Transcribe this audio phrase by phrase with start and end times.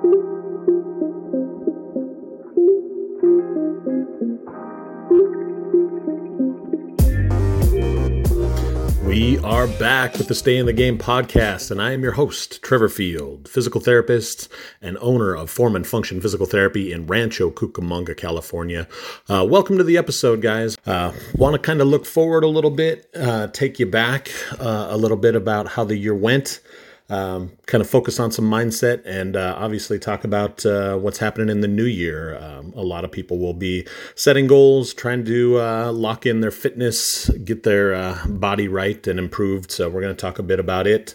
[0.00, 0.10] We
[9.38, 12.88] are back with the Stay in the Game podcast, and I am your host, Trevor
[12.88, 14.48] Field, physical therapist
[14.80, 18.86] and owner of Form and Function Physical Therapy in Rancho Cucamonga, California.
[19.28, 20.76] Uh, welcome to the episode, guys.
[20.86, 24.30] Uh, Want to kind of look forward a little bit, uh, take you back
[24.60, 26.60] uh, a little bit about how the year went
[27.08, 31.48] um, kind of focus on some mindset and uh, obviously talk about uh, what's happening
[31.48, 32.36] in the new year.
[32.36, 36.50] Um, a lot of people will be setting goals, trying to uh, lock in their
[36.50, 39.70] fitness, get their uh, body right and improved.
[39.70, 41.14] So, we're going to talk a bit about it.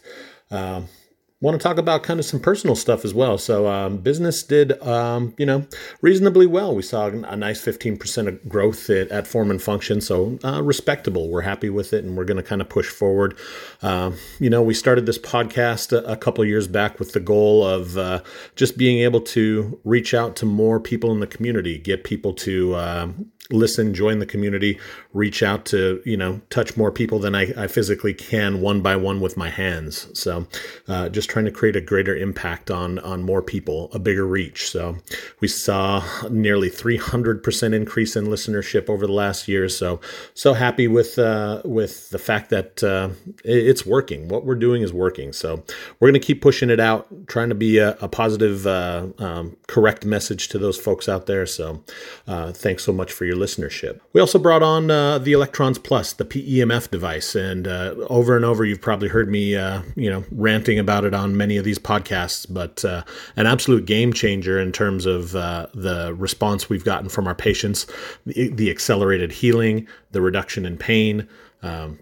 [1.44, 3.38] Um, want to talk about kind of some personal stuff as well.
[3.38, 5.68] So um, business did, um, you know,
[6.02, 6.74] reasonably well.
[6.74, 10.00] We saw a nice 15% of growth at, at Form and Function.
[10.00, 11.30] So uh, respectable.
[11.30, 13.38] We're happy with it and we're going to kind of push forward.
[13.82, 17.68] Um, you know, we started this podcast a, a couple years back with the goal
[17.68, 18.22] of uh,
[18.56, 22.76] just being able to reach out to more people in the community, get people to,
[22.76, 23.08] uh,
[23.52, 24.80] listen, join the community,
[25.14, 28.96] reach out to, you know, touch more people than I, I physically can one by
[28.96, 30.08] one with my hands.
[30.18, 30.48] So
[30.88, 34.70] uh, just trying to create a greater impact on, on more people, a bigger reach.
[34.70, 34.98] So
[35.40, 39.68] we saw nearly 300% increase in listenership over the last year.
[39.68, 40.00] So,
[40.36, 43.10] so happy with, uh, with the fact that uh,
[43.44, 44.28] it's working.
[44.28, 45.34] What we're doing is working.
[45.34, 45.64] So
[46.00, 49.58] we're going to keep pushing it out, trying to be a, a positive, uh, um,
[49.66, 51.48] correct message to those folks out there.
[51.48, 51.84] So
[52.28, 54.02] uh, thanks so much for your listenership.
[54.14, 58.46] We also brought on uh, the Electrons Plus, the PEMF device, and uh, over and
[58.46, 59.54] over, you've probably heard me,
[59.96, 62.46] you know, ranting about it on many of these podcasts.
[62.50, 63.04] But uh,
[63.36, 67.88] an absolute game changer in terms of uh, the response we've gotten from our patients,
[68.26, 71.28] the, the accelerated healing, the reduction in pain.
[71.62, 72.00] Um,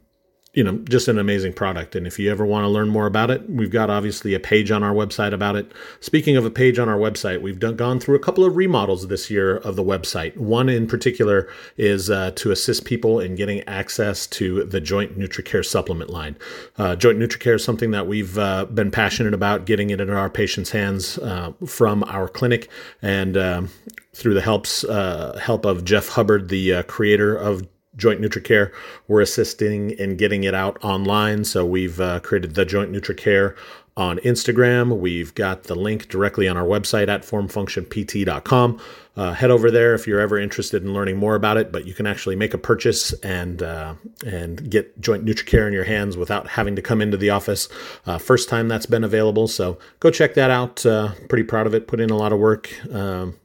[0.53, 1.95] you know, just an amazing product.
[1.95, 4.69] And if you ever want to learn more about it, we've got obviously a page
[4.69, 5.71] on our website about it.
[6.01, 9.07] Speaking of a page on our website, we've done, gone through a couple of remodels
[9.07, 10.35] this year of the website.
[10.35, 15.65] One in particular is uh, to assist people in getting access to the Joint NutriCare
[15.65, 16.35] supplement line.
[16.77, 20.29] Uh, Joint NutriCare is something that we've uh, been passionate about getting it in our
[20.29, 22.69] patients' hands uh, from our clinic
[23.01, 23.69] and um,
[24.13, 27.65] through the helps uh, help of Jeff Hubbard, the uh, creator of
[27.95, 28.71] Joint NutriCare.
[29.07, 31.43] We're assisting in getting it out online.
[31.43, 33.55] So we've uh, created the Joint NutriCare
[33.97, 34.99] on Instagram.
[34.99, 38.81] We've got the link directly on our website at formfunctionpt.com.
[39.17, 41.71] Uh, head over there if you're ever interested in learning more about it.
[41.71, 45.83] But you can actually make a purchase and uh, and get Joint NutriCare in your
[45.83, 47.67] hands without having to come into the office.
[48.05, 50.85] Uh, first time that's been available, so go check that out.
[50.85, 51.87] Uh, pretty proud of it.
[51.87, 52.73] Put in a lot of work.
[52.93, 53.35] Um,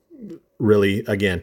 [0.58, 1.42] really, again,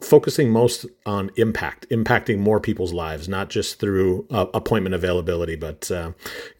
[0.00, 5.90] focusing most on impact, impacting more people's lives, not just through uh, appointment availability, but
[5.90, 6.12] uh,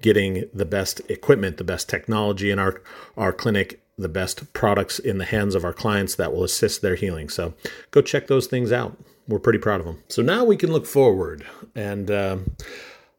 [0.02, 2.82] getting the best equipment, the best technology in our
[3.16, 6.94] our clinic, the best products in the hands of our clients that will assist their
[6.94, 7.28] healing.
[7.28, 7.54] So
[7.90, 8.96] go check those things out.
[9.26, 10.02] We're pretty proud of them.
[10.08, 12.10] So now we can look forward and.
[12.10, 12.38] Uh,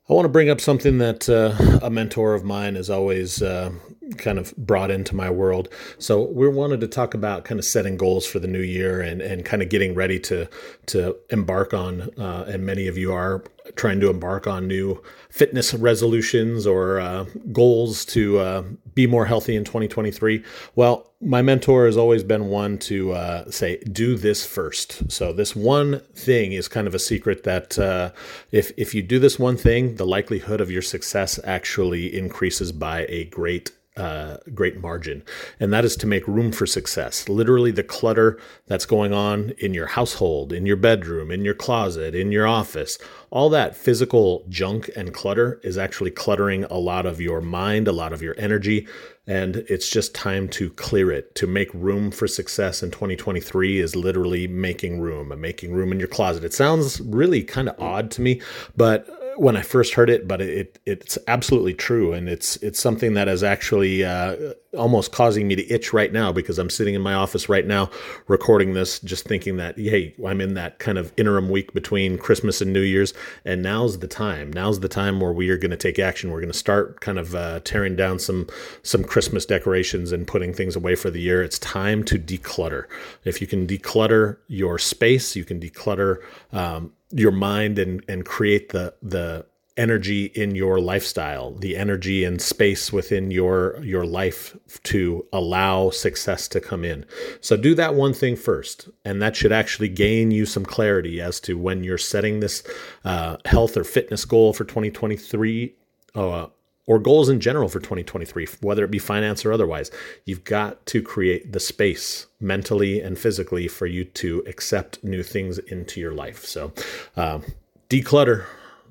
[0.10, 3.72] I want to bring up something that uh, a mentor of mine has always uh,
[4.18, 5.70] kind of brought into my world.
[5.98, 9.22] So we wanted to talk about kind of setting goals for the new year and,
[9.22, 10.48] and kind of getting ready to
[10.88, 12.10] to embark on.
[12.18, 13.44] Uh, and many of you are
[13.76, 18.64] trying to embark on new fitness resolutions or uh, goals to uh,
[18.94, 20.44] be more healthy in 2023?
[20.76, 25.12] Well, my mentor has always been one to uh, say, do this first.
[25.12, 28.12] So, this one thing is kind of a secret that uh,
[28.52, 33.06] if, if you do this one thing, the likelihood of your success actually increases by
[33.08, 35.24] a great uh, great margin,
[35.60, 37.28] and that is to make room for success.
[37.28, 42.16] Literally, the clutter that's going on in your household, in your bedroom, in your closet,
[42.16, 42.98] in your office,
[43.32, 47.92] all that physical junk and clutter is actually cluttering a lot of your mind, a
[47.92, 48.88] lot of your energy,
[49.28, 51.36] and it's just time to clear it.
[51.36, 56.08] To make room for success in 2023 is literally making room, making room in your
[56.08, 56.44] closet.
[56.44, 58.42] It sounds really kind of odd to me,
[58.76, 63.14] but when I first heard it, but it it's absolutely true, and it's it's something
[63.14, 67.02] that is actually uh, almost causing me to itch right now because I'm sitting in
[67.02, 67.90] my office right now
[68.28, 72.62] recording this, just thinking that hey, I'm in that kind of interim week between Christmas
[72.62, 73.14] and New Year's,
[73.46, 74.52] and now's the time.
[74.52, 76.32] Now's the time where we are going to take action.
[76.32, 78.48] We're going to start kind of uh, tearing down some
[78.84, 81.44] some Christmas decorations and putting things away for the year.
[81.44, 82.86] It's time to declutter.
[83.24, 86.18] If you can declutter your space, you can declutter.
[86.52, 89.46] Um, your mind and and create the the
[89.78, 96.48] energy in your lifestyle the energy and space within your your life to allow success
[96.48, 97.06] to come in.
[97.40, 101.40] So do that one thing first and that should actually gain you some clarity as
[101.42, 102.64] to when you're setting this
[103.06, 105.74] uh, health or fitness goal for 2023
[106.16, 106.48] uh,
[106.88, 109.92] or goals in general for 2023, whether it be finance or otherwise.
[110.26, 115.58] You've got to create the space mentally and physically for you to accept new things
[115.58, 116.46] into your life.
[116.46, 116.74] So,
[117.16, 117.44] um,
[117.90, 118.46] declutter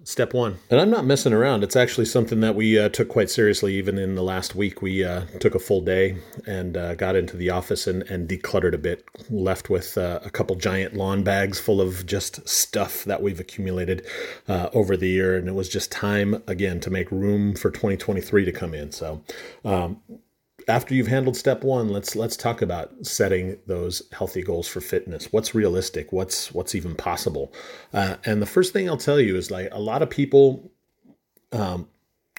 [0.04, 0.58] step one.
[0.70, 1.62] And I'm not messing around.
[1.62, 3.74] It's actually something that we uh, took quite seriously.
[3.76, 6.16] Even in the last week, we uh, took a full day
[6.46, 9.04] and uh, got into the office and, and decluttered a bit.
[9.28, 14.06] Left with uh, a couple giant lawn bags full of just stuff that we've accumulated
[14.48, 18.44] uh, over the year, and it was just time again to make room for 2023
[18.44, 18.92] to come in.
[18.92, 19.22] So.
[19.64, 20.00] Um,
[20.68, 25.32] after you've handled step one let's let's talk about setting those healthy goals for fitness.
[25.32, 26.12] What's realistic?
[26.12, 27.52] What's what's even possible?
[27.92, 30.70] Uh, and the first thing i'll tell you is like a lot of people
[31.52, 31.88] um,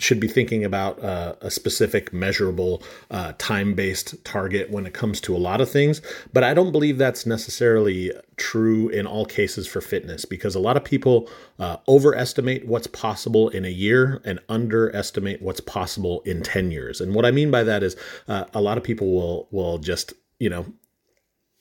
[0.01, 5.36] should be thinking about uh, a specific measurable uh, time-based target when it comes to
[5.36, 6.01] a lot of things
[6.33, 8.12] but i don't believe that's necessarily
[8.42, 13.50] true in all cases for fitness because a lot of people uh, overestimate what's possible
[13.50, 17.00] in a year and underestimate what's possible in 10 years.
[17.00, 17.95] And what i mean by that is
[18.27, 20.65] uh, a lot of people will will just you know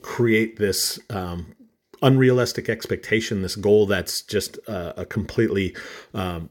[0.01, 1.55] create this um,
[2.01, 5.77] unrealistic expectation this goal that's just uh, a completely
[6.15, 6.49] um,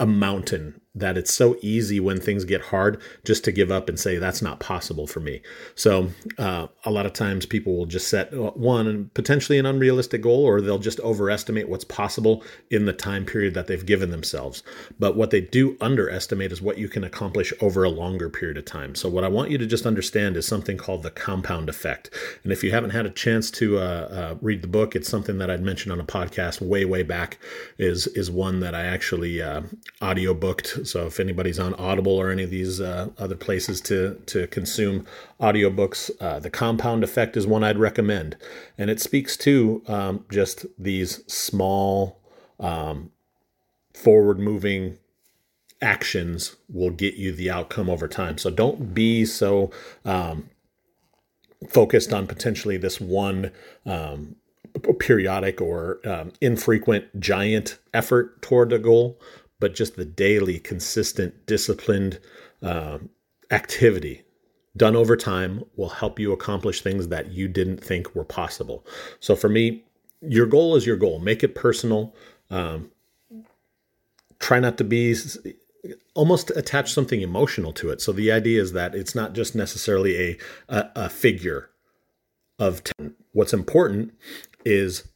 [0.00, 4.00] a mountain that it's so easy when things get hard just to give up and
[4.00, 5.42] say that's not possible for me.
[5.74, 6.08] So
[6.38, 10.44] uh, a lot of times people will just set uh, one potentially an unrealistic goal,
[10.44, 14.62] or they'll just overestimate what's possible in the time period that they've given themselves.
[14.98, 18.64] But what they do underestimate is what you can accomplish over a longer period of
[18.64, 18.94] time.
[18.94, 22.10] So what I want you to just understand is something called the compound effect.
[22.42, 25.38] And if you haven't had a chance to uh, uh, read the book, it's something
[25.38, 27.38] that I'd mentioned on a podcast way way back.
[27.78, 29.62] is is one that I actually uh,
[30.00, 34.14] audio booked so if anybody's on Audible or any of these uh, other places to
[34.26, 35.06] to consume
[35.40, 38.36] audiobooks, uh, the Compound Effect is one I'd recommend,
[38.78, 42.20] and it speaks to um, just these small,
[42.60, 43.10] um,
[43.94, 44.98] forward-moving
[45.82, 48.38] actions will get you the outcome over time.
[48.38, 49.70] So don't be so
[50.04, 50.48] um,
[51.68, 53.52] focused on potentially this one
[53.84, 54.36] um,
[54.98, 59.18] periodic or um, infrequent giant effort toward a goal,
[59.58, 62.18] but just the daily, consistent, disciplined
[62.62, 62.98] uh,
[63.50, 64.22] activity
[64.76, 68.84] done over time will help you accomplish things that you didn't think were possible.
[69.20, 69.84] So for me,
[70.20, 71.18] your goal is your goal.
[71.18, 72.14] Make it personal.
[72.50, 72.90] Um,
[74.38, 75.14] try not to be
[76.14, 78.00] almost attach something emotional to it.
[78.00, 80.38] So the idea is that it's not just necessarily a
[80.68, 81.70] a, a figure
[82.58, 83.14] of 10.
[83.32, 84.14] What's important
[84.64, 85.08] is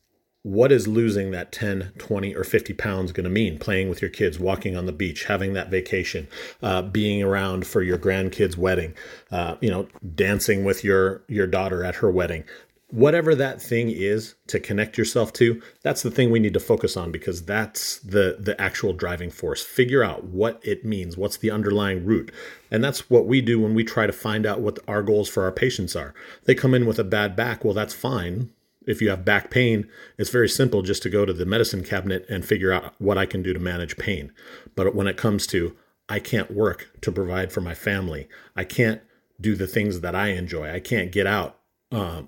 [0.43, 3.59] what is losing that 10 20 or 50 pounds going to mean?
[3.59, 6.29] Playing with your kids walking on the beach having that vacation
[6.63, 8.95] uh, being around for your grandkids wedding
[9.31, 12.45] uh, you know dancing with your your daughter at her wedding.
[12.89, 16.97] Whatever that thing is to connect yourself to that's the thing we need to focus
[16.97, 19.63] on because that's the the actual driving force.
[19.63, 22.33] Figure out what it means what's the underlying root.
[22.71, 25.45] And that's what we do when we try to find out what our goals for
[25.45, 26.15] our patients are.
[26.45, 28.51] They come in with a bad back well that's fine
[28.87, 29.89] if you have back pain,
[30.19, 33.27] it's very simple just to go to the medicine cabinet and figure out what I
[33.27, 34.33] can do to manage pain.
[34.75, 35.77] But when it comes to,
[36.09, 39.01] I can't work to provide for my family, I can't
[39.41, 41.59] do the things that I enjoy, I can't get out
[41.93, 42.23] uh,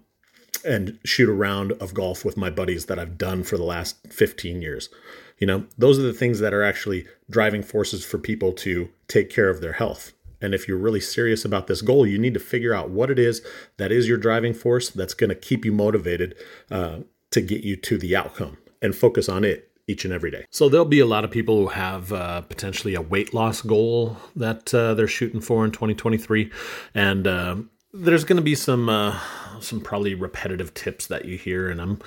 [0.65, 3.97] and shoot a round of golf with my buddies that I've done for the last
[4.09, 4.89] 15 years.
[5.39, 9.29] You know, those are the things that are actually driving forces for people to take
[9.29, 10.13] care of their health.
[10.43, 13.19] And if you're really serious about this goal, you need to figure out what it
[13.19, 13.43] is
[13.77, 16.35] that is your driving force that's going to keep you motivated
[16.71, 16.99] uh,
[17.31, 20.45] to get you to the outcome and focus on it each and every day.
[20.51, 24.17] So there'll be a lot of people who have uh, potentially a weight loss goal
[24.37, 26.51] that uh, they're shooting for in 2023,
[26.95, 27.57] and uh,
[27.93, 29.19] there's going to be some uh,
[29.61, 32.01] some probably repetitive tips that you hear, and I'm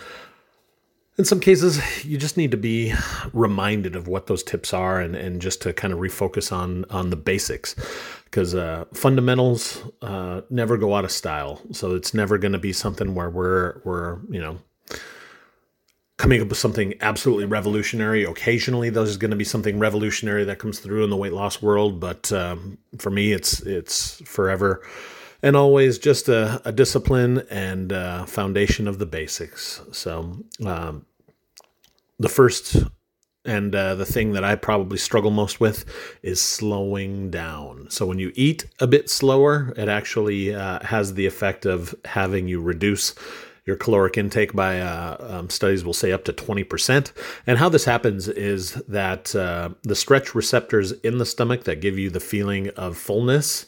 [1.17, 2.93] in some cases you just need to be
[3.31, 7.09] reminded of what those tips are and, and just to kind of refocus on on
[7.09, 7.75] the basics
[8.35, 12.73] because uh, fundamentals uh, never go out of style so it's never going to be
[12.73, 14.59] something where we're we're you know
[16.17, 20.79] coming up with something absolutely revolutionary occasionally there's going to be something revolutionary that comes
[20.79, 24.83] through in the weight loss world but um, for me it's it's forever
[25.41, 29.79] and always just a, a discipline and a foundation of the basics.
[29.91, 31.05] So, um,
[32.17, 32.77] the first
[33.45, 35.85] and uh, the thing that I probably struggle most with
[36.21, 37.87] is slowing down.
[37.89, 42.47] So, when you eat a bit slower, it actually uh, has the effect of having
[42.47, 43.13] you reduce
[43.65, 47.11] your caloric intake by uh, um, studies will say up to 20%.
[47.47, 51.97] And how this happens is that uh, the stretch receptors in the stomach that give
[51.97, 53.65] you the feeling of fullness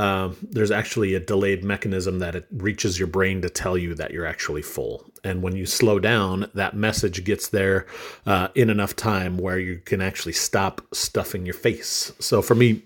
[0.00, 4.12] um, there's actually a delayed mechanism that it reaches your brain to tell you that
[4.12, 5.04] you're actually full.
[5.22, 7.84] And when you slow down, that message gets there
[8.24, 12.14] uh, in enough time where you can actually stop stuffing your face.
[12.18, 12.80] So for me,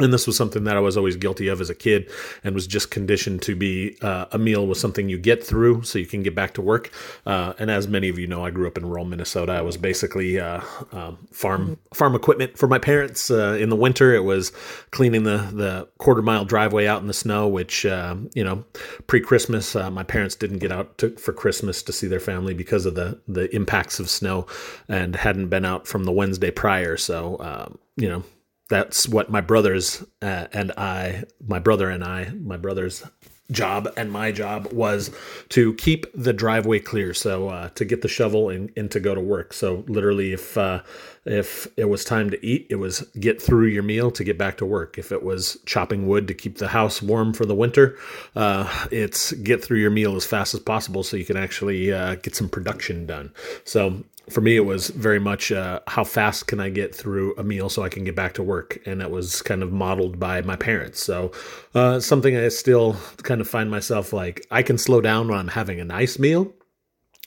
[0.00, 2.10] and this was something that I was always guilty of as a kid
[2.42, 6.00] and was just conditioned to be uh, a meal was something you get through so
[6.00, 6.90] you can get back to work.
[7.24, 9.52] Uh, and as many of you know, I grew up in rural Minnesota.
[9.52, 13.30] I was basically uh, um, farm farm equipment for my parents.
[13.30, 14.50] Uh, in the winter, it was
[14.90, 18.64] cleaning the, the quarter mile driveway out in the snow, which, uh, you know,
[19.06, 22.52] pre Christmas, uh, my parents didn't get out to, for Christmas to see their family
[22.52, 24.48] because of the, the impacts of snow
[24.88, 26.96] and hadn't been out from the Wednesday prior.
[26.96, 28.24] So, um, you know,
[28.68, 33.04] that's what my brothers uh, and I, my brother and I, my brother's
[33.50, 35.10] job and my job was
[35.50, 37.12] to keep the driveway clear.
[37.12, 39.52] So uh, to get the shovel and, and to go to work.
[39.52, 40.82] So literally, if uh,
[41.24, 44.58] if it was time to eat, it was get through your meal to get back
[44.58, 44.98] to work.
[44.98, 47.96] If it was chopping wood to keep the house warm for the winter,
[48.34, 52.16] uh, it's get through your meal as fast as possible so you can actually uh,
[52.16, 53.32] get some production done.
[53.64, 57.44] So for me, it was very much uh, how fast can I get through a
[57.44, 60.40] meal so I can get back to work, and that was kind of modeled by
[60.42, 61.02] my parents.
[61.02, 61.32] So
[61.74, 65.48] uh, something I still kind of find myself like I can slow down when I'm
[65.48, 66.52] having a nice meal,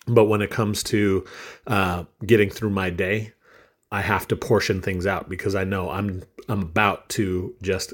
[0.08, 1.26] but when it comes to
[1.68, 3.34] uh, getting through my day,
[3.92, 7.94] I have to portion things out because I know I'm I'm about to just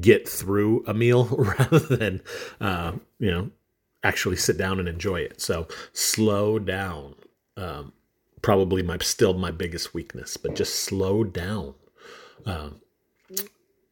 [0.00, 2.22] get through a meal rather than
[2.60, 3.50] uh, you know
[4.02, 5.40] actually sit down and enjoy it.
[5.40, 7.16] So slow down.
[7.56, 7.92] Um,
[8.42, 11.74] probably my still my biggest weakness, but just slow down.
[12.44, 12.80] Um,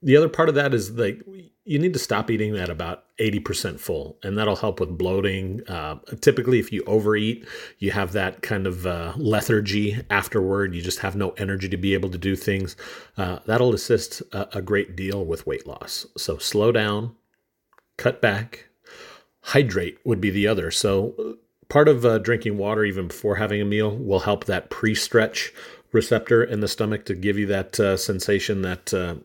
[0.03, 1.23] the other part of that is like
[1.65, 5.67] you need to stop eating at about 80% full and that'll help with bloating.
[5.67, 7.49] Uh, typically if you overeat
[7.79, 10.75] you have that kind of uh, lethargy afterward.
[10.75, 12.77] You just have no energy to be able to do things.
[13.17, 16.07] Uh, that'll assist a, a great deal with weight loss.
[16.19, 17.17] So slow down
[17.97, 18.67] cut back
[19.41, 20.71] hydrate would be the other.
[20.71, 21.39] So
[21.75, 25.53] part of uh, drinking water even before having a meal will help that pre-stretch
[25.91, 29.17] receptor in the stomach to give you that uh, sensation that uh,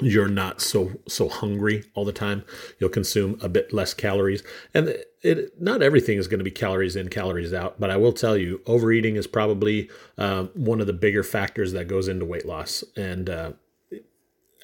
[0.00, 2.44] you're not so so hungry all the time.
[2.78, 6.94] You'll consume a bit less calories, and it not everything is going to be calories
[6.94, 7.80] in, calories out.
[7.80, 11.88] But I will tell you, overeating is probably uh, one of the bigger factors that
[11.88, 13.52] goes into weight loss, and uh,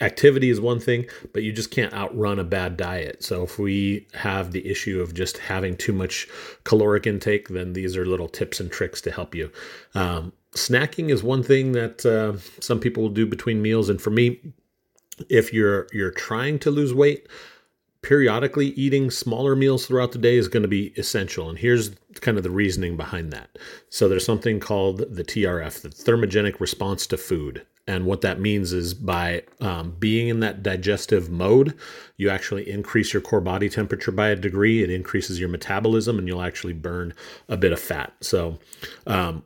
[0.00, 3.22] activity is one thing, but you just can't outrun a bad diet.
[3.22, 6.28] So if we have the issue of just having too much
[6.64, 9.50] caloric intake, then these are little tips and tricks to help you.
[9.94, 14.10] Um, snacking is one thing that uh, some people will do between meals, and for
[14.10, 14.40] me,
[15.28, 17.28] if you're you're trying to lose weight.
[18.02, 21.48] Periodically eating smaller meals throughout the day is going to be essential.
[21.48, 23.56] And here's kind of the reasoning behind that.
[23.88, 27.64] So, there's something called the TRF, the thermogenic response to food.
[27.86, 31.74] And what that means is by um, being in that digestive mode,
[32.16, 34.82] you actually increase your core body temperature by a degree.
[34.82, 37.12] It increases your metabolism, and you'll actually burn
[37.48, 38.14] a bit of fat.
[38.22, 38.58] So,
[39.06, 39.44] um,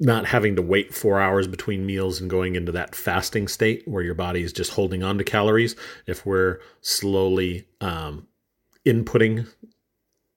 [0.00, 4.02] not having to wait four hours between meals and going into that fasting state where
[4.02, 5.74] your body is just holding on to calories.
[6.06, 8.26] If we're slowly um,
[8.86, 9.48] inputting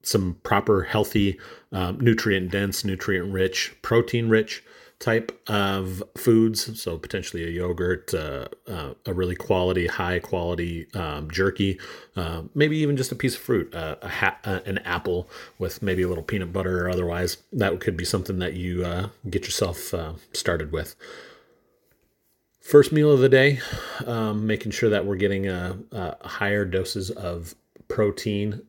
[0.04, 1.40] some proper, healthy,
[1.72, 4.64] um, nutrient dense, nutrient rich, protein rich
[5.02, 6.80] type of foods.
[6.80, 11.80] So potentially a yogurt, uh, uh, a really quality, high quality um, jerky,
[12.16, 15.28] uh, maybe even just a piece of fruit, uh, a ha- uh, an apple
[15.58, 17.38] with maybe a little peanut butter or otherwise.
[17.52, 19.94] That could be something that you uh, get yourself
[20.34, 20.96] started with.
[22.62, 23.60] First meal of the day,
[24.06, 25.78] um, making sure that we're getting a
[26.22, 27.56] higher doses of
[27.88, 28.62] protein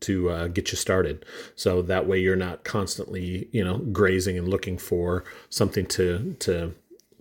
[0.00, 1.24] to uh, get you started.
[1.54, 6.74] So that way you're not constantly, you know, grazing and looking for something to to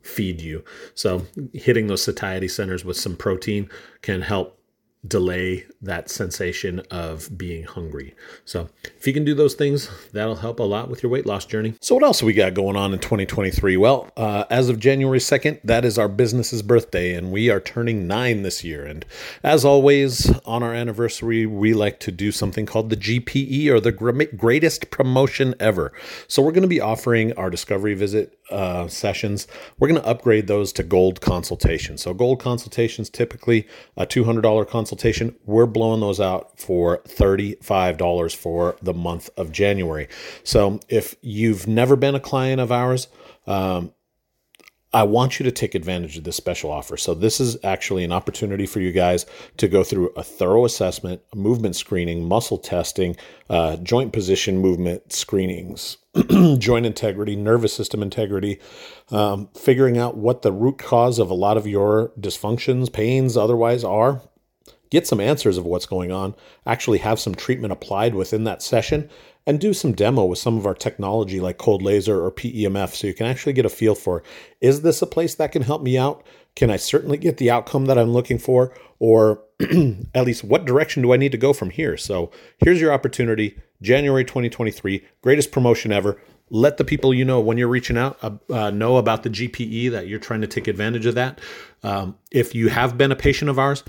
[0.04, 0.64] feed you.
[0.96, 3.70] So hitting those satiety centers with some protein
[4.02, 4.59] can help
[5.08, 8.14] delay that sensation of being hungry.
[8.44, 11.46] So, if you can do those things, that'll help a lot with your weight loss
[11.46, 11.76] journey.
[11.80, 13.78] So, what else we got going on in 2023?
[13.78, 18.08] Well, uh, as of January 2nd, that is our business's birthday, and we are turning
[18.08, 18.86] nine this year.
[18.86, 19.06] And
[19.42, 23.92] as always, on our anniversary, we like to do something called the GPE or the
[23.92, 25.94] greatest promotion ever.
[26.28, 30.48] So, we're going to be offering our discovery visit uh, sessions, we're going to upgrade
[30.48, 32.02] those to gold consultations.
[32.02, 34.89] So, gold consultations typically a $200 consultation.
[35.46, 40.08] We're blowing those out for $35 for the month of January.
[40.44, 43.08] So, if you've never been a client of ours,
[43.48, 43.94] um,
[44.92, 46.98] I want you to take advantage of this special offer.
[46.98, 49.26] So, this is actually an opportunity for you guys
[49.58, 53.16] to go through a thorough assessment, movement screening, muscle testing,
[53.50, 55.98] uh, joint position movement screenings,
[56.58, 58.60] joint integrity, nervous system integrity,
[59.12, 63.84] um, figuring out what the root cause of a lot of your dysfunctions, pains, otherwise
[63.84, 64.24] are,
[64.90, 69.10] get some answers of what's going on, actually have some treatment applied within that session,
[69.46, 73.08] and do some demo with some of our technology like cold laser or PEMF so
[73.08, 74.22] you can actually get a feel for
[74.62, 76.24] is this a place that can help me out?
[76.56, 78.76] Can I certainly get the outcome that I'm looking for?
[79.00, 79.42] Or
[80.14, 81.98] at least what direction do I need to go from here?
[81.98, 86.22] So here's your opportunity January 2023, greatest promotion ever.
[86.52, 89.92] Let the people you know when you're reaching out uh, uh, know about the GPE
[89.92, 91.40] that you're trying to take advantage of that.
[91.84, 93.84] Um, if you have been a patient of ours,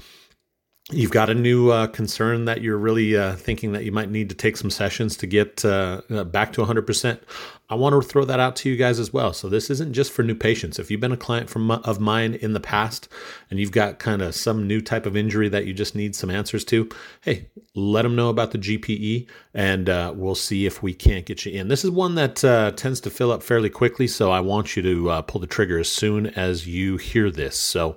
[0.92, 4.28] you've got a new uh, concern that you're really uh, thinking that you might need
[4.30, 7.20] to take some sessions to get uh, uh back to 100%,
[7.68, 9.32] I want to throw that out to you guys as well.
[9.32, 10.80] So this isn't just for new patients.
[10.80, 13.08] If you've been a client from of mine in the past
[13.48, 16.30] and you've got kind of some new type of injury that you just need some
[16.30, 16.88] answers to,
[17.20, 21.46] hey, let them know about the GPE and uh, we'll see if we can't get
[21.46, 21.68] you in.
[21.68, 24.82] This is one that uh, tends to fill up fairly quickly, so I want you
[24.82, 27.60] to pull the trigger as soon as you hear this.
[27.60, 27.94] So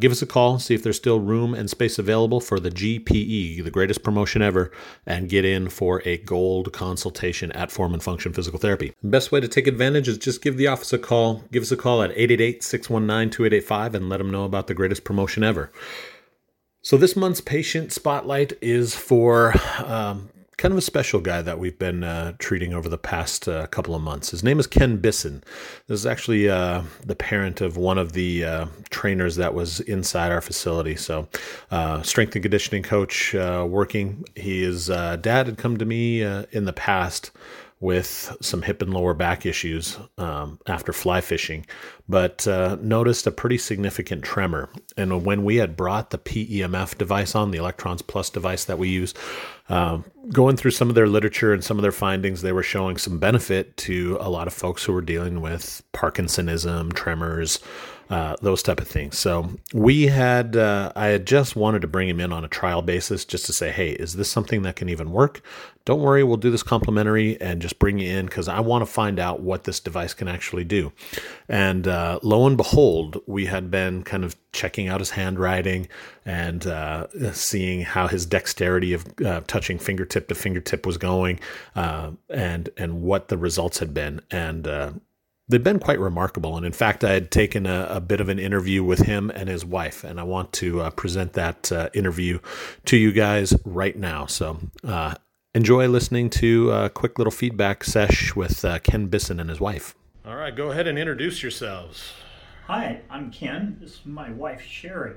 [0.00, 3.62] give us a call, see if there's still room and space available for the GPE,
[3.62, 4.70] the greatest promotion ever,
[5.04, 8.92] and get in for a gold consultation at Form and Function Physical Therapy.
[9.02, 11.44] Best way to take advantage is just give the office a call.
[11.52, 15.04] Give us a call at 888 619 2885 and let them know about the greatest
[15.04, 15.70] promotion ever.
[16.82, 19.54] So, this month's patient spotlight is for
[19.84, 23.66] um, kind of a special guy that we've been uh, treating over the past uh,
[23.66, 24.30] couple of months.
[24.30, 25.44] His name is Ken Bisson.
[25.86, 30.32] This is actually uh, the parent of one of the uh, trainers that was inside
[30.32, 30.96] our facility.
[30.96, 31.28] So,
[31.70, 34.24] uh, strength and conditioning coach uh, working.
[34.34, 37.30] His dad had come to me in the past
[37.78, 41.66] with some hip and lower back issues um, after fly fishing,
[42.08, 44.70] but uh, noticed a pretty significant tremor.
[44.96, 48.88] And when we had brought the PEMF device on, the Electrons Plus device that we
[48.88, 49.12] use,
[49.68, 49.98] uh,
[50.32, 53.18] going through some of their literature and some of their findings, they were showing some
[53.18, 57.60] benefit to a lot of folks who were dealing with Parkinsonism, tremors,
[58.10, 59.18] uh, those type of things.
[59.18, 62.82] So we had, uh, I had just wanted to bring him in on a trial
[62.82, 65.42] basis just to say, hey, is this something that can even work?
[65.84, 68.86] Don't worry, we'll do this complimentary and just bring you in because I want to
[68.86, 70.92] find out what this device can actually do.
[71.48, 75.86] And uh, lo and behold, we had been kind of checking out his handwriting
[76.24, 81.38] and uh, seeing how his dexterity of uh, touching fingertip to fingertip was going,
[81.76, 84.20] uh, and and what the results had been.
[84.30, 84.66] And
[85.48, 86.56] they've been quite remarkable.
[86.56, 89.48] And in fact, I had taken a, a, bit of an interview with him and
[89.48, 92.38] his wife, and I want to uh, present that uh, interview
[92.86, 94.26] to you guys right now.
[94.26, 95.14] So uh,
[95.54, 99.94] enjoy listening to a quick little feedback sesh with uh, Ken Bisson and his wife.
[100.24, 102.12] All right, go ahead and introduce yourselves.
[102.66, 103.76] Hi, I'm Ken.
[103.80, 105.14] This is my wife, Sherry.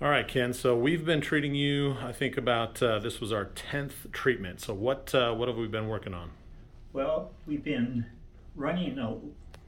[0.00, 0.52] All right, Ken.
[0.52, 1.96] So we've been treating you.
[2.00, 4.60] I think about uh, this was our tenth treatment.
[4.60, 6.30] So what uh, what have we been working on?
[6.92, 8.06] Well, we've been
[8.54, 9.16] running a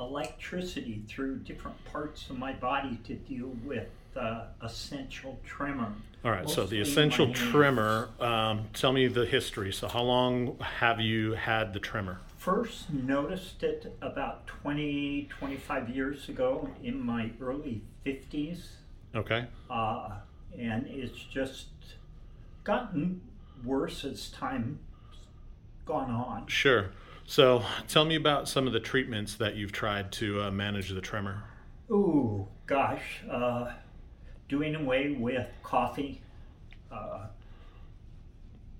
[0.00, 5.92] electricity through different parts of my body to deal with uh, essential tremor.
[6.24, 9.72] All right, so the essential tremor, um, tell me the history.
[9.72, 12.18] So, how long have you had the tremor?
[12.36, 18.62] First noticed it about 20, 25 years ago in my early 50s.
[19.14, 19.46] Okay.
[19.70, 20.10] Uh,
[20.58, 21.66] and it's just
[22.64, 23.20] gotten
[23.64, 24.80] worse as time
[25.86, 26.46] gone on.
[26.46, 26.90] Sure.
[27.28, 31.02] So, tell me about some of the treatments that you've tried to uh, manage the
[31.02, 31.42] tremor.
[31.90, 33.74] Ooh, gosh, uh,
[34.48, 36.22] doing away with coffee,
[36.90, 37.26] uh,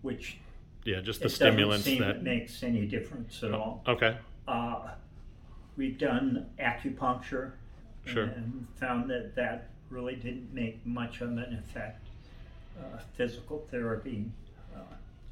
[0.00, 0.38] which
[0.84, 3.84] yeah, just the stimulants seem that makes any difference at all.
[3.86, 4.16] Okay.
[4.48, 4.92] Uh,
[5.76, 7.52] we've done acupuncture,
[8.06, 8.24] sure.
[8.24, 12.06] and found that that really didn't make much of an effect.
[12.80, 14.24] Uh, physical therapy,
[14.74, 14.80] uh,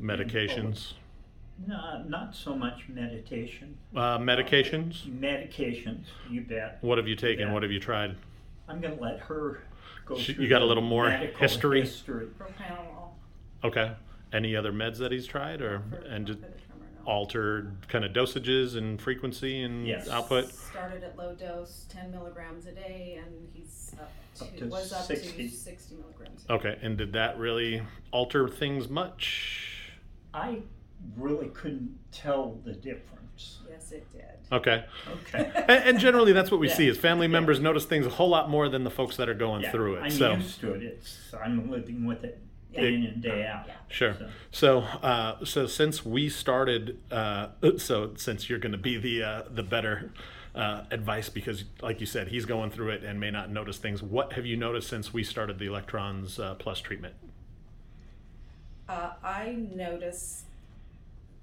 [0.02, 0.92] medications.
[1.64, 3.76] No, not so much meditation.
[3.94, 5.04] Uh, medications?
[5.08, 6.78] Medications, you bet.
[6.82, 7.52] What have you taken?
[7.52, 8.16] What have you tried?
[8.68, 9.62] I'm going to let her
[10.04, 10.44] go she, through.
[10.44, 11.80] You got a little more history.
[11.80, 12.28] history.
[13.64, 13.92] Okay.
[14.32, 16.40] Any other meds that he's tried, or and just
[17.06, 20.08] altered kind of dosages and frequency and yes.
[20.08, 20.52] output?
[20.52, 24.92] Started at low dose, 10 milligrams a day, and he's up to, up to was
[24.92, 25.48] up 60.
[25.48, 26.44] to 60 milligrams.
[26.50, 29.92] Okay, and did that really alter things much?
[30.34, 30.58] I
[31.16, 33.58] really couldn't tell the difference.
[33.68, 34.24] Yes, it did.
[34.52, 34.84] Okay.
[35.12, 35.50] Okay.
[35.54, 36.74] and, and generally, that's what we yeah.
[36.74, 37.64] see is family members yeah.
[37.64, 39.70] notice things a whole lot more than the folks that are going yeah.
[39.72, 40.02] through it.
[40.02, 40.34] I'm so.
[40.34, 40.82] used to it.
[40.82, 42.40] It's I'm living with it
[42.74, 43.68] day in and day out.
[43.88, 44.14] Sure.
[44.14, 49.22] So, so, uh, so since we started, uh, so since you're going to be the
[49.22, 50.12] uh, the better
[50.54, 54.02] uh, advice because, like you said, he's going through it and may not notice things.
[54.02, 57.14] What have you noticed since we started the Electrons uh, Plus treatment?
[58.88, 60.44] Uh, I notice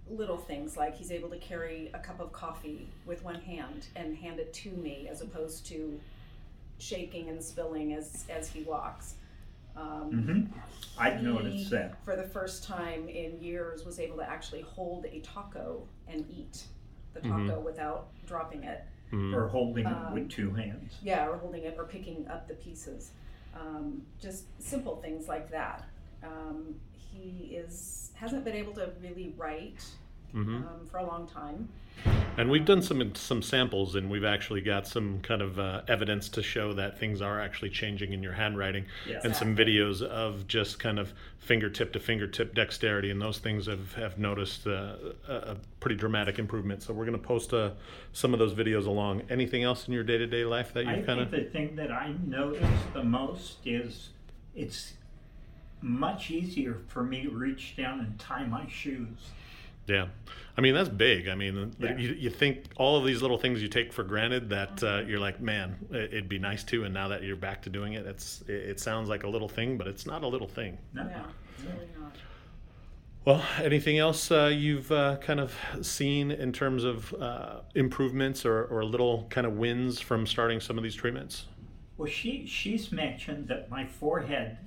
[0.09, 4.15] little things like he's able to carry a cup of coffee with one hand and
[4.17, 5.99] hand it to me as opposed to
[6.77, 9.15] shaking and spilling as as he walks.
[9.75, 10.41] hmm
[10.99, 12.03] I've he, noticed that.
[12.03, 16.63] for the first time in years, was able to actually hold a taco and eat
[17.13, 18.83] the taco without dropping it.
[19.33, 20.93] Or holding it Um, with two hands.
[21.03, 23.11] Yeah, or holding it or picking up the pieces.
[23.55, 25.85] Um, just simple things like that.
[26.23, 26.75] Um,
[27.13, 29.83] he is hasn't been able to really write
[30.35, 31.69] um, for a long time.
[32.37, 36.27] And we've done some some samples, and we've actually got some kind of uh, evidence
[36.29, 39.19] to show that things are actually changing in your handwriting, Yeah.
[39.23, 43.93] and some videos of just kind of fingertip to fingertip dexterity, and those things have
[43.93, 44.95] have noticed uh,
[45.27, 46.81] a, a pretty dramatic improvement.
[46.81, 47.71] So we're going to post uh,
[48.13, 49.21] some of those videos along.
[49.29, 51.51] Anything else in your day to day life that I you've kind think of the
[51.51, 54.09] thing that I notice the most is
[54.55, 54.93] it's
[55.83, 59.17] much easier for me to reach down and tie my shoes.
[59.85, 60.07] Yeah,
[60.57, 61.27] I mean that's big.
[61.27, 61.97] I mean, Yeah.
[61.97, 65.19] you, you think all of these little things you take for granted that uh, you're
[65.19, 68.05] like, man, it- it'd be nice to, and now that you're back to doing it,
[68.05, 70.77] it's it, it sounds like a little thing, but it's not a little thing.
[70.93, 71.03] No.
[71.03, 72.15] No, it's really not.
[73.25, 78.65] Well, anything else uh, you've uh, kind of seen in terms of uh, improvements or,
[78.65, 81.45] or little kind of wins from starting some of these treatments?
[81.97, 84.57] Well, she she's mentioned that my forehead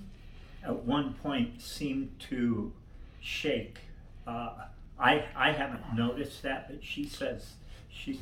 [0.67, 2.73] at one point seemed to
[3.21, 3.79] shake.
[4.27, 4.51] Uh,
[4.99, 7.53] I I haven't noticed that, but she says
[7.91, 8.21] she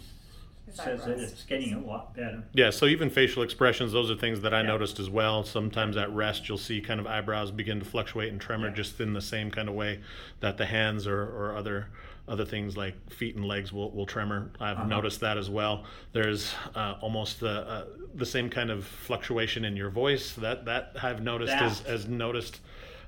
[0.66, 1.32] His says that eyebrows.
[1.32, 2.42] it's getting a lot better.
[2.52, 4.68] Yeah, so even facial expressions, those are things that I Yeah.
[4.68, 5.44] noticed as well.
[5.44, 8.74] Sometimes at rest, you'll see kind of eyebrows begin to fluctuate and tremor Yeah.
[8.74, 10.00] just in the same kind of way
[10.40, 11.88] that the hands or, or other
[12.26, 14.50] other things like feet and legs will, will tremor.
[14.60, 14.86] I've Uh-huh.
[14.88, 15.84] noticed that as well.
[16.12, 17.84] There's uh, almost the uh,
[18.14, 21.90] the same kind of fluctuation in your voice that that I've noticed as, That.
[21.92, 22.60] as noticed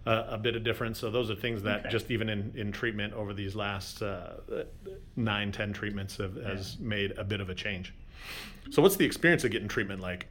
[0.07, 0.98] uh, a bit of difference.
[0.98, 1.88] So those are things that Okay.
[1.90, 4.35] just even in, in treatment over these last uh,
[5.16, 7.94] nine ten treatments have, has made a bit of a change.
[8.70, 10.26] So what's the experience of getting treatment like?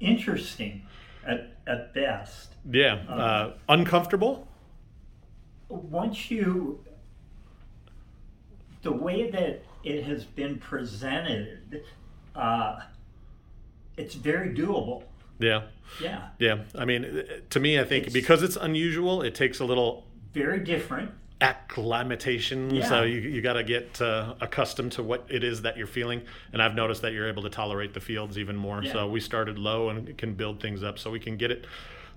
[0.00, 0.82] Interesting,
[1.26, 2.50] at at best.
[2.70, 3.20] Yeah, Uh-huh.
[3.20, 4.46] uh, uncomfortable.
[5.68, 6.84] once you
[8.86, 11.82] the way that it has been presented
[12.36, 12.76] uh,
[13.96, 15.02] it's very doable
[15.40, 15.62] Yeah,
[16.00, 16.56] yeah yeah.
[16.74, 17.02] I mean,
[17.50, 22.72] to me, I think It's- because it's unusual, it takes a little very different acclimatation.
[22.72, 22.88] Yeah.
[22.88, 26.22] So you you got to get uh, accustomed to what it is that you're feeling.
[26.52, 28.82] And I've noticed that you're able to tolerate the fields even more.
[28.82, 28.92] Yeah.
[28.92, 31.66] So we started low and can build things up, so we can get it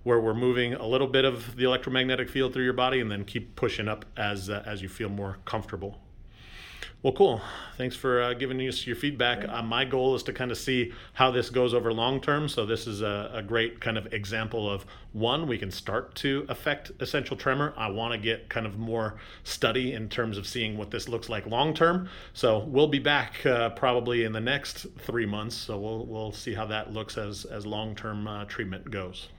[0.04, 3.26] where we're moving a little bit of the electromagnetic field through your body, and then
[3.26, 6.00] keep pushing up as uh, as you feel more comfortable.
[7.02, 7.42] Well, cool.
[7.78, 9.48] Thanks for uh, giving us your feedback.
[9.48, 12.50] Uh, my goal is to kind of see how this goes over long term.
[12.50, 16.46] So this is a, a great kind of example of one we can start to
[16.50, 17.74] affect essential tremor.
[17.78, 21.30] I want to get kind of more study in terms of seeing what this looks
[21.30, 22.10] like long term.
[22.34, 25.56] So we'll be back uh, probably in the next three months.
[25.56, 29.30] So we'll we'll see how that looks as as long term uh, treatment goes.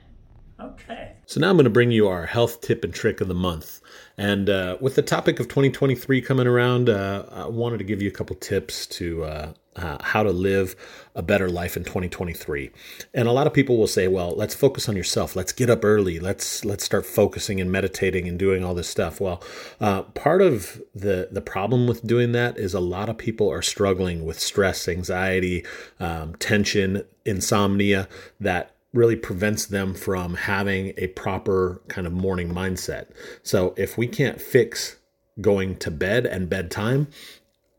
[0.63, 3.33] Okay So now I'm going to bring you our health tip and trick of the
[3.33, 3.81] month.
[4.17, 8.09] And uh, with the topic of 2023 coming around, uh, I wanted to give you
[8.09, 10.75] a couple tips to uh, uh, how to live
[11.15, 12.71] a better life in 2023.
[13.13, 15.35] And a lot of people will say, "Well, let's focus on yourself.
[15.35, 16.19] Let's get up early.
[16.19, 19.41] Let's let's start focusing and meditating and doing all this stuff." Well,
[19.79, 23.61] uh, part of the the problem with doing that is a lot of people are
[23.61, 25.65] struggling with stress, anxiety,
[25.99, 33.07] um, tension, insomnia that really prevents them from having a proper kind of morning mindset.
[33.43, 34.97] So if we can't fix
[35.39, 37.07] going to bed and bedtime,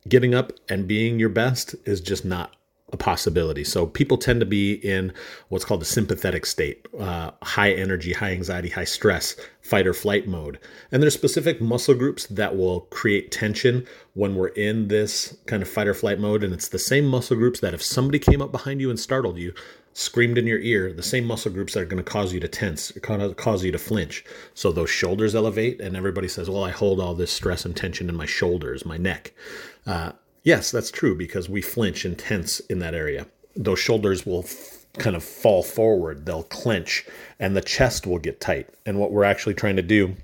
[0.08, 2.56] getting up and being your best is just not
[2.92, 3.64] a possibility.
[3.64, 5.12] So people tend to be in
[5.48, 10.28] what's called a sympathetic state, uh, high energy, high anxiety, high stress, fight or flight
[10.28, 10.58] mode.
[10.90, 15.68] And there's specific muscle groups that will create tension when we're in this kind of
[15.68, 16.44] fight or flight mode.
[16.44, 19.38] And it's the same muscle groups that if somebody came up behind you and startled
[19.38, 19.54] you,
[19.94, 22.48] screamed in your ear, the same muscle groups that are going to cause you to
[22.48, 24.24] tense, cause cause you to flinch.
[24.54, 28.08] So those shoulders elevate, and everybody says, Well, I hold all this stress and tension
[28.08, 29.32] in my shoulders, my neck.
[29.86, 33.26] Uh, yes, that's true because we flinch and tense in that area.
[33.54, 37.06] Those shoulders will f- kind of fall forward, they'll clench,
[37.38, 38.68] and the chest will get tight.
[38.86, 40.16] And what we're actually trying to do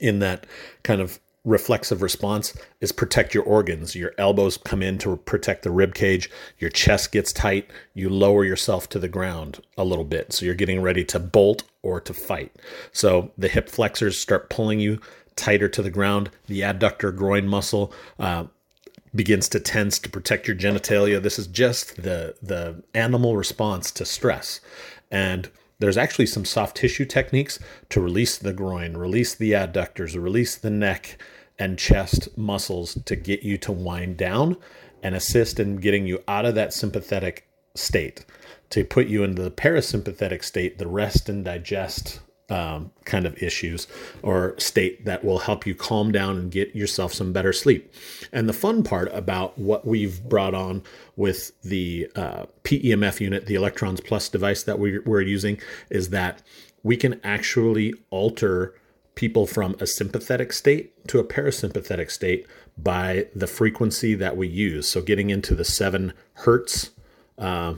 [0.00, 0.46] in that
[0.82, 3.94] kind of reflexive response is protect your organs.
[3.94, 8.44] Your elbows come in to protect the rib cage, your chest gets tight, you lower
[8.44, 10.32] yourself to the ground a little bit.
[10.32, 12.54] So you're getting ready to bolt or to fight.
[12.92, 15.00] So the hip flexors start pulling you
[15.36, 16.30] tighter to the ground.
[16.46, 18.44] The adductor groin muscle uh,
[19.14, 21.22] begins to tense to protect your genitalia.
[21.22, 24.60] This is just the the animal response to stress.
[25.10, 25.48] And
[25.78, 27.58] there's actually some soft tissue techniques
[27.90, 31.18] to release the groin, release the adductors, release the neck
[31.58, 34.56] and chest muscles to get you to wind down
[35.02, 38.24] and assist in getting you out of that sympathetic state.
[38.70, 43.86] to put you into the parasympathetic state, the rest and digest um, kind of issues
[44.22, 47.92] or state that will help you calm down and get yourself some better sleep.
[48.32, 50.82] And the fun part about what we've brought on
[51.16, 56.42] with the uh, PEMF unit, the Electrons Plus device that we, we're using, is that
[56.82, 58.74] we can actually alter
[59.14, 64.88] people from a sympathetic state to a parasympathetic state by the frequency that we use.
[64.88, 66.90] So, getting into the seven hertz
[67.36, 67.74] uh,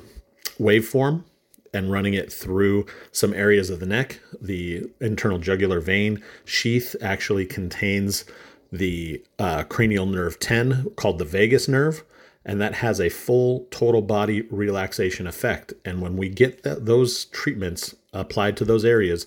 [0.59, 1.25] waveform
[1.73, 4.21] and running it through some areas of the neck.
[4.41, 8.25] The internal jugular vein sheath actually contains
[8.73, 12.05] the uh, cranial nerve 10 called the vagus nerve
[12.45, 17.25] and that has a full total body relaxation effect and when we get that, those
[17.27, 19.27] treatments applied to those areas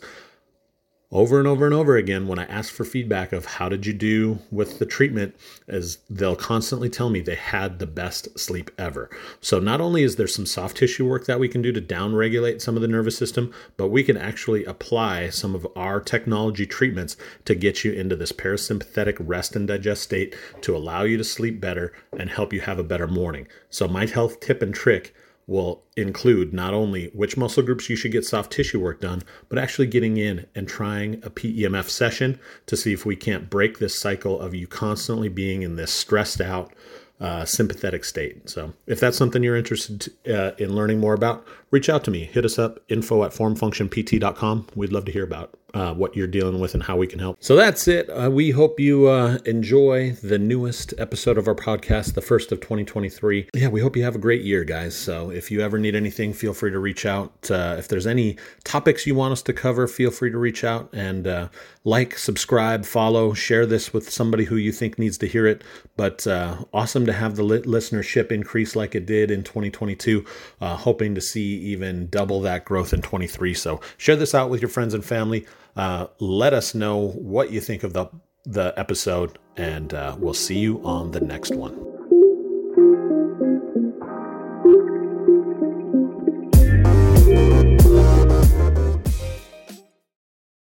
[1.13, 3.93] over and over and over again when I ask for feedback of how did you
[3.93, 5.35] do with the treatment,
[5.67, 9.11] as they'll constantly tell me they had the best sleep ever.
[9.39, 12.61] So not only is there some soft tissue work that we can do to downregulate
[12.61, 17.15] some of the nervous system, but we can actually apply some of our technology treatments
[17.45, 21.61] to get you into this parasympathetic rest and digest state to allow you to sleep
[21.61, 23.47] better and help you have a better morning.
[23.69, 25.13] So my health tip and trick
[25.47, 29.59] will include not only which muscle groups you should get soft tissue work done, but
[29.59, 33.95] actually getting in and trying a PEMF session to see if we can't break this
[33.95, 36.73] cycle of you constantly being in this stressed out,
[37.19, 38.49] uh, sympathetic state.
[38.49, 42.25] So, if that's something you're interested uh, in learning more about, reach out to me.
[42.25, 44.67] Hit us up info at formfunctionpt.com.
[44.75, 47.37] We'd love to hear about uh, what you're dealing with and how we can help.
[47.39, 48.07] So that's it.
[48.09, 52.59] Uh, we hope you uh, enjoy the newest episode of our podcast, the first of
[52.59, 53.49] 2023.
[53.55, 54.95] Yeah, we hope you have a great year, guys.
[54.95, 57.49] So if you ever need anything, feel free to reach out.
[57.49, 60.89] Uh, if there's any topics you want us to cover, feel free to reach out
[60.93, 61.49] and uh,
[61.83, 65.63] like, subscribe, follow, share this with somebody who you think needs to hear it.
[65.97, 70.23] But uh, awesome to have the listenership increase like it did in 2022.
[70.61, 73.53] hoping to see even double that growth in 23.
[73.55, 75.45] So share this out with your friends and family.
[75.75, 78.07] Uh, let us know what you think of the
[78.45, 81.92] the episode, and uh, we'll see you on the next one.